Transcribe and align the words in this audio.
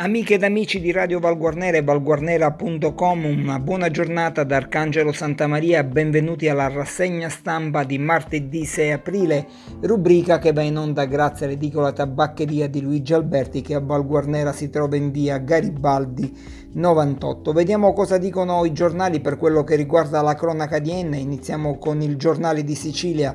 Amiche 0.00 0.34
ed 0.34 0.44
amici 0.44 0.80
di 0.80 0.92
Radio 0.92 1.18
Valguarnera 1.18 1.76
e 1.76 1.82
valguarnera.com, 1.82 3.24
una 3.24 3.58
buona 3.58 3.90
giornata 3.90 4.44
da 4.44 4.54
Arcangelo 4.54 5.10
Santa 5.10 5.48
Maria, 5.48 5.82
benvenuti 5.82 6.48
alla 6.48 6.68
rassegna 6.68 7.28
stampa 7.28 7.82
di 7.82 7.98
martedì 7.98 8.64
6 8.64 8.92
aprile, 8.92 9.48
rubrica 9.80 10.38
che 10.38 10.52
va 10.52 10.62
in 10.62 10.78
onda 10.78 11.04
grazie 11.04 11.46
all'edicola 11.46 11.90
tabaccheria 11.90 12.68
di 12.68 12.80
Luigi 12.80 13.12
Alberti 13.12 13.60
che 13.60 13.74
a 13.74 13.80
Valguarnera 13.80 14.52
si 14.52 14.70
trova 14.70 14.94
in 14.94 15.10
via 15.10 15.38
Garibaldi 15.38 16.32
98. 16.74 17.52
Vediamo 17.52 17.92
cosa 17.92 18.18
dicono 18.18 18.64
i 18.64 18.72
giornali 18.72 19.18
per 19.18 19.36
quello 19.36 19.64
che 19.64 19.74
riguarda 19.74 20.22
la 20.22 20.36
cronaca 20.36 20.78
di 20.78 20.92
Enna, 20.92 21.16
iniziamo 21.16 21.76
con 21.76 22.02
il 22.02 22.14
giornale 22.16 22.62
di 22.62 22.76
Sicilia 22.76 23.34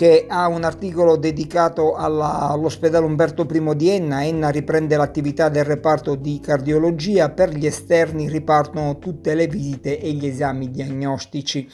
che 0.00 0.24
ha 0.26 0.48
un 0.48 0.64
articolo 0.64 1.16
dedicato 1.16 1.92
alla, 1.92 2.48
all'ospedale 2.48 3.04
Umberto 3.04 3.46
I 3.46 3.76
di 3.76 3.90
Enna. 3.90 4.24
Enna 4.24 4.48
riprende 4.48 4.96
l'attività 4.96 5.50
del 5.50 5.64
reparto 5.64 6.14
di 6.14 6.40
cardiologia, 6.40 7.28
per 7.28 7.50
gli 7.50 7.66
esterni 7.66 8.26
ripartono 8.26 8.98
tutte 8.98 9.34
le 9.34 9.46
visite 9.46 10.00
e 10.00 10.12
gli 10.12 10.24
esami 10.26 10.70
diagnostici. 10.70 11.68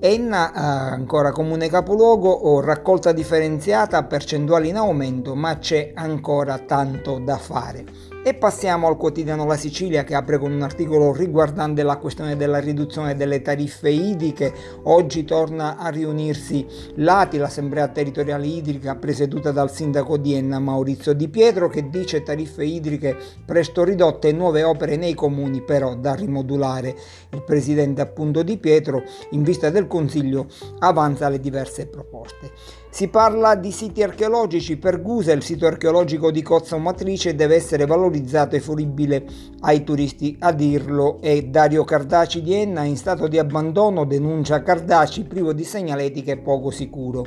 Enna, 0.00 0.54
ancora 0.54 1.32
comune 1.32 1.68
capoluogo, 1.68 2.30
o 2.30 2.62
raccolta 2.62 3.12
differenziata, 3.12 4.04
percentuali 4.04 4.70
in 4.70 4.76
aumento, 4.76 5.34
ma 5.34 5.58
c'è 5.58 5.92
ancora 5.94 6.56
tanto 6.60 7.18
da 7.18 7.36
fare. 7.36 7.84
E 8.22 8.34
passiamo 8.34 8.86
al 8.86 8.98
quotidiano 8.98 9.46
La 9.46 9.56
Sicilia 9.56 10.04
che 10.04 10.14
apre 10.14 10.36
con 10.36 10.52
un 10.52 10.60
articolo 10.60 11.14
riguardante 11.14 11.82
la 11.82 11.96
questione 11.96 12.36
della 12.36 12.58
riduzione 12.58 13.16
delle 13.16 13.40
tariffe 13.40 13.88
idriche. 13.88 14.52
Oggi 14.82 15.24
torna 15.24 15.78
a 15.78 15.88
riunirsi 15.88 16.66
l'ATI, 16.96 17.38
l'Assemblea 17.38 17.88
Territoriale 17.88 18.44
Idrica, 18.44 18.94
presieduta 18.96 19.52
dal 19.52 19.72
sindaco 19.72 20.18
di 20.18 20.34
Enna 20.34 20.58
Maurizio 20.58 21.14
Di 21.14 21.30
Pietro, 21.30 21.70
che 21.70 21.88
dice 21.88 22.22
tariffe 22.22 22.62
idriche 22.62 23.16
presto 23.42 23.84
ridotte 23.84 24.28
e 24.28 24.32
nuove 24.32 24.64
opere 24.64 24.96
nei 24.96 25.14
comuni 25.14 25.62
però 25.62 25.94
da 25.96 26.14
rimodulare. 26.14 26.94
Il 27.30 27.42
presidente 27.42 28.02
appunto 28.02 28.42
Di 28.42 28.58
Pietro, 28.58 29.02
in 29.30 29.42
vista 29.42 29.70
del 29.70 29.86
Consiglio, 29.86 30.46
avanza 30.80 31.30
le 31.30 31.40
diverse 31.40 31.86
proposte. 31.86 32.50
Si 32.92 33.06
parla 33.06 33.54
di 33.54 33.70
siti 33.70 34.02
archeologici, 34.02 34.76
per 34.76 35.00
Gusa 35.00 35.30
il 35.30 35.44
sito 35.44 35.64
archeologico 35.64 36.32
di 36.32 36.42
Cozza 36.42 36.76
Matrice 36.76 37.36
deve 37.36 37.54
essere 37.54 37.86
valorizzato 37.86 38.56
e 38.56 38.60
fruibile 38.60 39.24
ai 39.60 39.84
turisti, 39.84 40.36
a 40.40 40.50
dirlo 40.50 41.20
è 41.20 41.40
Dario 41.42 41.84
Cardaci 41.84 42.42
di 42.42 42.52
Enna 42.52 42.82
in 42.82 42.96
stato 42.96 43.28
di 43.28 43.38
abbandono 43.38 44.04
denuncia 44.04 44.64
Cardaci 44.64 45.22
privo 45.22 45.52
di 45.52 45.62
segnaletica 45.62 46.32
e 46.32 46.38
poco 46.38 46.72
sicuro. 46.72 47.24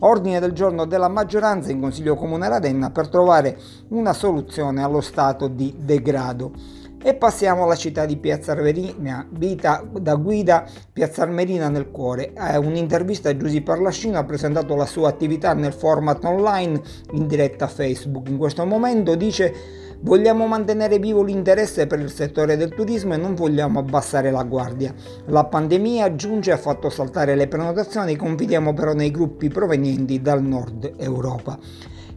Ordine 0.00 0.38
del 0.38 0.52
giorno 0.52 0.84
della 0.84 1.08
maggioranza 1.08 1.72
in 1.72 1.80
Consiglio 1.80 2.14
Comunale 2.14 2.52
Radenna 2.52 2.90
per 2.90 3.08
trovare 3.08 3.58
una 3.88 4.12
soluzione 4.12 4.82
allo 4.82 5.00
stato 5.00 5.48
di 5.48 5.74
degrado. 5.78 6.52
E 7.02 7.14
passiamo 7.14 7.64
alla 7.64 7.76
città 7.76 8.04
di 8.04 8.16
Piazza 8.16 8.52
Armerina, 8.52 9.26
vita 9.30 9.84
da 10.00 10.16
guida 10.16 10.68
Piazza 10.92 11.22
Armerina 11.22 11.68
nel 11.68 11.90
cuore. 11.90 12.32
È 12.32 12.56
un'intervista 12.56 13.28
a 13.28 13.36
Giusy 13.36 13.60
Parlascino 13.60 14.18
ha 14.18 14.24
presentato 14.24 14.74
la 14.74 14.86
sua 14.86 15.08
attività 15.08 15.54
nel 15.54 15.72
format 15.72 16.24
online 16.24 16.80
in 17.12 17.26
diretta 17.26 17.68
Facebook. 17.68 18.28
In 18.28 18.38
questo 18.38 18.64
momento 18.64 19.14
dice 19.14 19.84
Vogliamo 19.98 20.46
mantenere 20.46 20.98
vivo 20.98 21.22
l'interesse 21.22 21.86
per 21.86 22.00
il 22.00 22.10
settore 22.10 22.56
del 22.56 22.74
turismo 22.74 23.14
e 23.14 23.16
non 23.16 23.34
vogliamo 23.34 23.78
abbassare 23.78 24.30
la 24.30 24.44
guardia. 24.44 24.94
La 25.26 25.44
pandemia, 25.44 26.04
aggiunge, 26.04 26.52
ha 26.52 26.58
fatto 26.58 26.90
saltare 26.90 27.34
le 27.34 27.48
prenotazioni, 27.48 28.14
confidiamo 28.14 28.74
però 28.74 28.92
nei 28.92 29.10
gruppi 29.10 29.48
provenienti 29.48 30.20
dal 30.20 30.42
nord 30.42 30.92
Europa. 30.98 31.58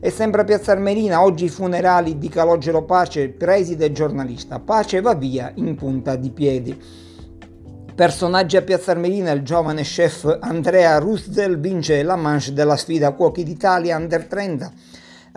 E 0.02 0.11
sempre 0.11 0.39
a 0.39 0.44
Piazza 0.45 0.72
Armerina, 0.72 1.22
oggi 1.22 1.44
i 1.44 1.50
funerali 1.50 2.17
di 2.17 2.30
Calogero 2.30 2.86
Pace, 2.86 3.28
preside 3.28 3.86
e 3.86 3.92
giornalista. 3.92 4.58
Pace 4.58 5.02
va 5.02 5.14
via 5.14 5.52
in 5.56 5.75
punta 5.75 6.16
di 6.16 6.29
piedi. 6.29 6.81
Personaggi 7.96 8.56
a 8.56 8.62
Piazza 8.62 8.91
Armerina, 8.91 9.31
il 9.31 9.44
giovane 9.44 9.81
chef 9.81 10.38
Andrea 10.40 10.97
Ruszel 11.00 11.59
vince 11.59 12.01
la 12.01 12.16
manche 12.16 12.53
della 12.53 12.78
sfida 12.78 13.12
Cuochi 13.12 13.44
d'Italia 13.44 13.97
Under 13.97 14.25
30 14.25 14.72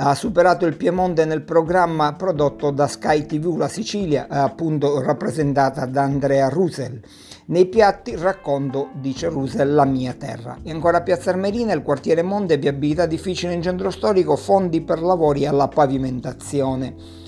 ha 0.05 0.17
superato 0.17 0.67
il 0.67 0.77
Piemonte 0.77 1.25
nel 1.25 1.43
programma 1.43 2.13
prodotto 2.15 2.73
da 2.73 2.89
Sky 2.89 3.25
TV 3.25 3.57
La 3.57 3.69
Sicilia, 3.69 4.27
appunto 4.29 5.01
rappresentata 5.01 5.87
da 5.87 6.03
Andrea 6.03 6.49
Rusel. 6.49 7.01
Nei 7.47 7.67
piatti 7.67 8.17
racconto, 8.17 8.89
dice 8.95 9.29
Rusel, 9.29 9.73
la 9.73 9.85
mia 9.85 10.15
terra. 10.15 10.59
E 10.65 10.73
ancora 10.73 10.99
a 10.99 11.03
Piazza 11.03 11.31
Armerina, 11.31 11.73
il 11.73 11.83
quartiere 11.83 12.23
Monte, 12.23 12.59
viabilità 12.59 13.07
difficile 13.07 13.53
in 13.53 13.63
centro 13.63 13.91
storico, 13.91 14.35
fondi 14.35 14.81
per 14.81 15.01
lavori 15.01 15.47
alla 15.47 15.69
pavimentazione. 15.69 17.22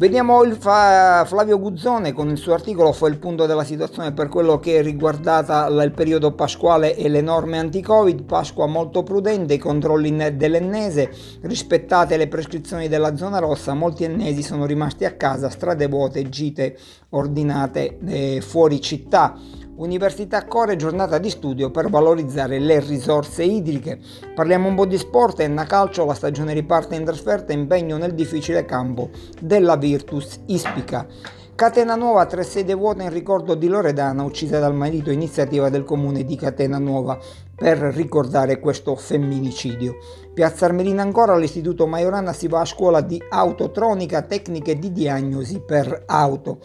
Vediamo 0.00 0.42
il 0.44 0.56
fa- 0.56 1.26
Flavio 1.26 1.58
Guzzone 1.58 2.14
con 2.14 2.30
il 2.30 2.38
suo 2.38 2.54
articolo 2.54 2.90
fa 2.90 3.06
il 3.06 3.18
punto 3.18 3.44
della 3.44 3.64
situazione 3.64 4.12
per 4.12 4.28
quello 4.28 4.58
che 4.58 4.78
è 4.78 4.82
riguardata 4.82 5.66
il 5.66 5.92
periodo 5.92 6.32
pasquale 6.32 6.96
e 6.96 7.10
le 7.10 7.20
norme 7.20 7.58
anti-Covid, 7.58 8.22
Pasqua 8.22 8.66
molto 8.66 9.02
prudente, 9.02 9.52
i 9.52 9.58
controlli 9.58 10.16
dell'ennese, 10.34 11.10
rispettate 11.42 12.16
le 12.16 12.28
prescrizioni 12.28 12.88
della 12.88 13.14
zona 13.14 13.40
rossa, 13.40 13.74
molti 13.74 14.04
ennesi 14.04 14.42
sono 14.42 14.64
rimasti 14.64 15.04
a 15.04 15.12
casa, 15.16 15.50
strade 15.50 15.86
vuote, 15.86 16.30
gite 16.30 16.78
ordinate 17.10 17.98
eh, 18.06 18.40
fuori 18.40 18.80
città. 18.80 19.36
Università 19.80 20.44
Core 20.44 20.76
giornata 20.76 21.16
di 21.16 21.30
studio 21.30 21.70
per 21.70 21.88
valorizzare 21.88 22.58
le 22.58 22.80
risorse 22.80 23.44
idriche. 23.44 23.98
Parliamo 24.34 24.68
un 24.68 24.74
po' 24.74 24.84
di 24.84 24.98
sport, 24.98 25.40
Enna 25.40 25.64
Calcio, 25.64 26.04
la 26.04 26.12
stagione 26.12 26.52
riparte 26.52 26.96
in 26.96 27.04
trasferta, 27.04 27.54
impegno 27.54 27.96
nel 27.96 28.12
difficile 28.12 28.66
campo 28.66 29.08
della 29.40 29.76
Virtus 29.76 30.40
Ispica. 30.46 31.06
Catena 31.54 31.94
Nuova, 31.94 32.26
tre 32.26 32.42
sede 32.42 32.74
vuote 32.74 33.04
in 33.04 33.10
ricordo 33.10 33.54
di 33.54 33.68
Loredana, 33.68 34.22
uccisa 34.22 34.58
dal 34.58 34.74
marito, 34.74 35.10
iniziativa 35.10 35.70
del 35.70 35.84
comune 35.84 36.24
di 36.24 36.36
Catena 36.36 36.78
Nuova 36.78 37.18
per 37.54 37.78
ricordare 37.78 38.60
questo 38.60 38.94
femminicidio. 38.94 39.96
Piazza 40.34 40.66
Armerina 40.66 41.00
ancora, 41.00 41.32
all'Istituto 41.32 41.86
Majorana 41.86 42.34
si 42.34 42.48
va 42.48 42.60
a 42.60 42.66
scuola 42.66 43.00
di 43.00 43.18
autotronica, 43.30 44.20
tecniche 44.22 44.78
di 44.78 44.92
diagnosi 44.92 45.58
per 45.60 46.02
auto. 46.04 46.58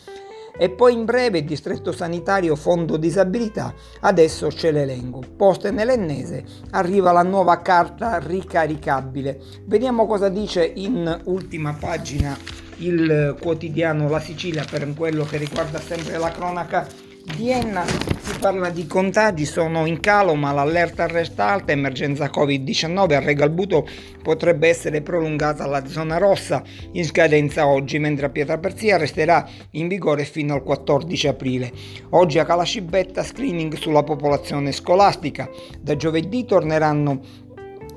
E 0.58 0.70
poi 0.70 0.94
in 0.94 1.06
breve 1.06 1.44
distretto 1.44 1.92
sanitario 1.92 2.56
fondo 2.56 2.98
disabilità, 2.98 3.74
adesso 4.02 4.48
c'è 4.48 4.72
l'elenco. 4.72 5.22
Poste 5.36 5.72
nell'ennese, 5.72 6.44
arriva 6.72 7.12
la 7.12 7.24
nuova 7.24 7.62
carta 7.62 8.20
ricaricabile. 8.20 9.40
Vediamo 9.66 10.08
cosa 10.08 10.30
dice 10.30 10.64
in 10.76 11.22
ultima 11.26 11.76
pagina 11.78 12.38
il 12.78 13.38
quotidiano 13.40 14.10
La 14.10 14.20
Sicilia 14.20 14.66
per 14.70 14.92
quello 14.96 15.24
che 15.24 15.38
riguarda 15.38 15.80
sempre 15.80 16.18
la 16.18 16.30
cronaca 16.32 16.88
Vienna 17.36 17.84
si 18.26 18.40
parla 18.40 18.72
di 18.72 18.88
contagi, 18.88 19.46
sono 19.46 19.86
in 19.86 20.00
calo 20.00 20.34
ma 20.34 20.52
l'allerta 20.52 21.06
resta 21.06 21.46
alta, 21.46 21.74
emergenza 21.74 22.32
Covid-19 22.34 23.14
a 23.14 23.20
Regalbuto 23.20 23.88
potrebbe 24.24 24.68
essere 24.68 25.02
prolungata 25.02 25.64
alla 25.64 25.86
zona 25.86 26.18
rossa 26.18 26.64
in 26.94 27.06
scadenza 27.06 27.68
oggi, 27.68 28.00
mentre 28.00 28.26
a 28.26 28.30
Pietraperzia 28.30 28.98
resterà 28.98 29.48
in 29.72 29.88
vigore 29.88 30.26
fino 30.26 30.56
al 30.56 30.64
14 30.64 31.28
aprile. 31.28 31.72
Oggi 32.12 32.40
a 32.40 32.46
Calascibetta 32.46 33.22
screening 33.22 33.76
sulla 33.76 34.02
popolazione 34.02 34.72
scolastica, 34.72 35.48
da 35.80 35.96
giovedì 35.96 36.46
torneranno 36.46 37.44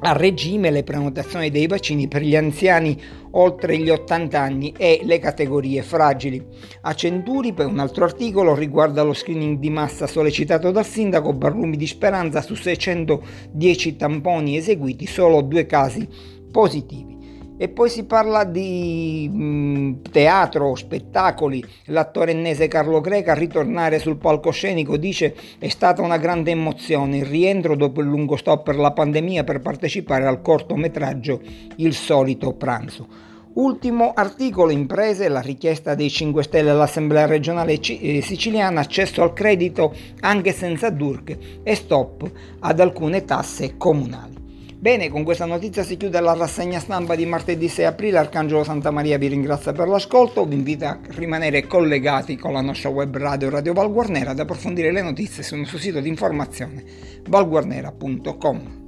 a 0.01 0.13
regime 0.13 0.71
le 0.71 0.85
prenotazioni 0.85 1.51
dei 1.51 1.67
vaccini 1.67 2.09
per 2.09 2.23
gli 2.23 2.37
anziani 2.37 3.01
oltre 3.33 3.77
gli 3.77 3.91
80 3.91 4.41
anni 4.41 4.73
e 4.77 5.01
le 5.03 5.19
categorie 5.19 5.83
fragili. 5.83 6.45
A 6.83 6.95
Centuri, 6.95 7.53
per 7.53 7.67
un 7.67 7.79
altro 7.79 8.05
articolo, 8.05 8.55
riguarda 8.55 9.03
lo 9.03 9.13
screening 9.13 9.59
di 9.59 9.71
massa 9.71 10.07
sollecitato 10.07 10.71
dal 10.71 10.87
sindaco 10.87 11.33
Barrumi 11.33 11.77
di 11.77 11.87
Speranza 11.87 12.41
su 12.41 12.55
610 12.55 13.97
tamponi 13.97 14.57
eseguiti, 14.57 15.07
solo 15.07 15.43
due 15.43 15.67
casi 15.67 16.07
positivi. 16.51 17.18
E 17.61 17.69
poi 17.69 17.91
si 17.91 18.05
parla 18.05 18.45
di 18.45 19.29
mh, 19.31 19.43
mm, 19.43 19.95
teatro, 20.13 20.77
spettacoli. 20.77 21.63
L'attore 21.87 22.31
ennese 22.31 22.69
Carlo 22.69 23.01
Greca 23.01 23.33
a 23.33 23.35
ritornare 23.35 23.99
sul 23.99 24.17
palcoscenico 24.17 24.97
dice 24.97 25.35
è 25.59 25.69
stata 25.69 26.01
una 26.01 26.19
grande 26.19 26.53
emozione 26.53 27.19
il 27.19 27.27
rientro 27.27 27.75
dopo 27.75 28.01
il 28.01 28.07
lungo 28.07 28.37
stop 28.37 28.63
per 28.63 28.77
la 28.77 28.93
pandemia 28.93 29.43
per 29.43 29.61
partecipare 29.61 30.27
al 30.27 30.41
cortometraggio 30.41 31.41
Il 31.77 31.95
solito 31.95 32.53
pranzo. 32.53 33.27
Ultimo 33.55 34.13
articolo 34.15 34.71
imprese, 34.71 35.29
la 35.29 35.41
richiesta 35.41 35.97
dei 35.97 36.11
5 36.11 36.45
Stelle 36.45 36.71
all'Assemblea 36.71 37.27
regionale 37.27 37.73
eh, 37.81 38.23
siciliana, 38.23 38.83
accesso 38.83 39.21
al 39.21 39.33
credito 39.33 39.93
anche 40.21 40.53
senza 40.53 40.91
DURC 40.91 41.37
e 41.65 41.75
stop 41.75 42.31
ad 42.61 42.79
alcune 42.79 43.25
tasse 43.25 43.77
comunali. 43.77 44.38
Bene, 44.81 45.09
con 45.09 45.25
questa 45.25 45.45
notizia 45.45 45.83
si 45.83 45.97
chiude 45.97 46.21
la 46.21 46.35
rassegna 46.35 46.79
stampa 46.79 47.17
di 47.17 47.27
martedì 47.27 47.67
6 47.67 47.85
aprile. 47.85 48.19
Arcangelo 48.19 48.63
Santa 48.63 48.93
Maria 48.93 49.19
vi 49.19 49.27
ringrazia 49.27 49.73
per 49.73 49.89
l'ascolto, 49.89 50.47
vi 50.47 50.55
invita 50.55 50.91
a 50.91 50.99
rimanere 51.17 51.67
collegati 51.67 52.37
con 52.37 52.53
la 52.53 52.61
nostra 52.61 52.89
web 52.89 53.17
radio 53.17 53.51
Radio 53.51 53.73
Valguarnera 53.73 54.31
ad 54.31 54.39
approfondire 54.39 54.93
le 54.93 55.03
notizie 55.03 55.43
sul 55.43 55.59
nostro 55.59 55.79
sito 55.79 55.99
di 55.99 56.09
informazione 56.09 56.85
valguarnera.com. 57.27 58.88